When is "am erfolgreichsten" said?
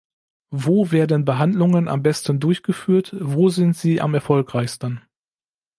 4.01-5.01